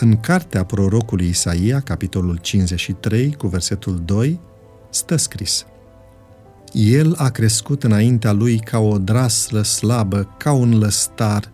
[0.00, 4.40] în cartea prorocului Isaia, capitolul 53, cu versetul 2,
[4.90, 5.66] stă scris
[6.72, 11.50] El a crescut înaintea lui ca o draslă slabă, ca un lăstar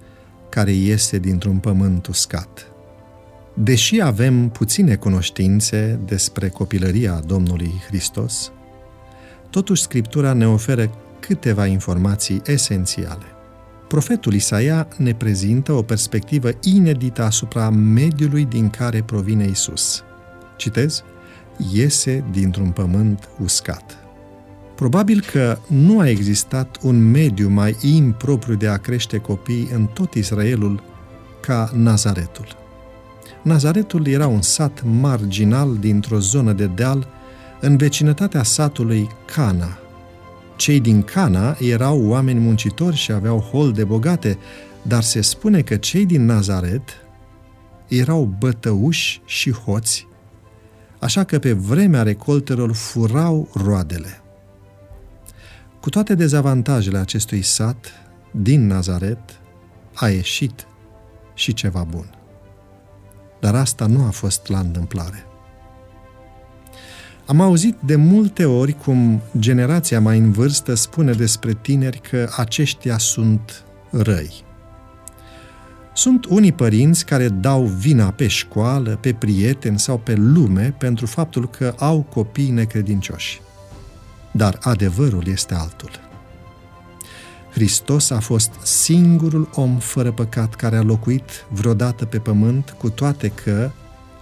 [0.49, 2.67] care iese dintr-un pământ uscat.
[3.55, 8.53] Deși avem puține cunoștințe despre copilăria Domnului Hristos,
[9.51, 13.36] totuși Scriptura ne oferă câteva informații esențiale.
[13.89, 20.03] Profetul Isaia ne prezintă o perspectivă inedită asupra mediului din care provine Isus.
[20.57, 21.05] Citez,
[21.73, 23.99] iese dintr-un pământ uscat.
[24.75, 30.15] Probabil că nu a existat un mediu mai impropriu de a crește copii în tot
[30.15, 30.83] Israelul
[31.41, 32.47] ca Nazaretul.
[33.43, 37.09] Nazaretul era un sat marginal dintr-o zonă de deal
[37.61, 39.79] în vecinătatea satului Cana.
[40.57, 44.39] Cei din Cana erau oameni muncitori și aveau holde bogate,
[44.83, 46.89] dar se spune că cei din Nazaret
[47.89, 50.07] erau bătăuși și hoți,
[50.99, 54.21] așa că pe vremea recoltelor furau roadele.
[55.81, 57.93] Cu toate dezavantajele acestui sat,
[58.31, 59.41] din Nazaret
[59.95, 60.67] a ieșit
[61.35, 62.11] și ceva bun.
[63.41, 65.25] Dar asta nu a fost la întâmplare.
[67.27, 72.99] Am auzit de multe ori cum generația mai în vârstă spune despre tineri că aceștia
[72.99, 74.45] sunt răi.
[75.95, 81.49] Sunt unii părinți care dau vina pe școală, pe prieteni sau pe lume pentru faptul
[81.49, 83.41] că au copii necredincioși.
[84.33, 85.91] Dar adevărul este altul.
[87.53, 93.29] Hristos a fost singurul om fără păcat care a locuit vreodată pe pământ, cu toate
[93.29, 93.71] că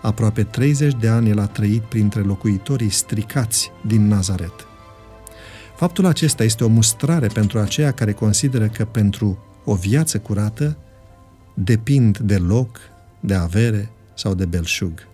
[0.05, 4.67] aproape 30 de ani el a trăit printre locuitorii stricați din Nazaret.
[5.77, 10.77] Faptul acesta este o mustrare pentru aceia care consideră că pentru o viață curată
[11.55, 12.79] depind de loc,
[13.21, 15.07] de avere sau de belșug.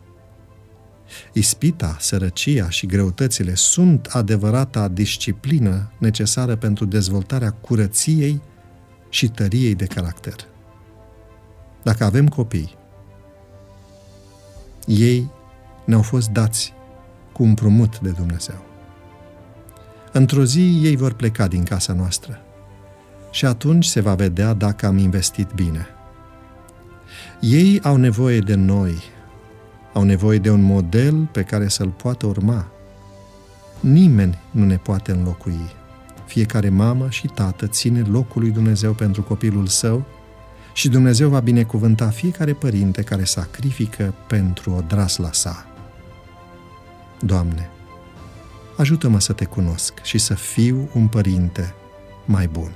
[1.33, 8.41] Ispita, sărăcia și greutățile sunt adevărata disciplină necesară pentru dezvoltarea curăției
[9.09, 10.35] și tăriei de caracter.
[11.83, 12.79] Dacă avem copii,
[14.91, 15.31] ei
[15.85, 16.75] ne-au fost dați
[17.33, 18.65] cu împrumut de Dumnezeu.
[20.13, 22.41] Într-o zi ei vor pleca din casa noastră
[23.31, 25.87] și atunci se va vedea dacă am investit bine.
[27.41, 29.03] Ei au nevoie de noi,
[29.93, 32.67] au nevoie de un model pe care să-l poată urma.
[33.81, 35.71] Nimeni nu ne poate înlocui.
[36.27, 40.05] Fiecare mamă și tată ține locul lui Dumnezeu pentru copilul său
[40.73, 45.67] și Dumnezeu va binecuvânta fiecare părinte care sacrifică pentru o drasla sa.
[47.21, 47.71] Doamne,
[48.77, 51.75] ajută-mă să te cunosc și să fiu un părinte
[52.25, 52.71] mai bun.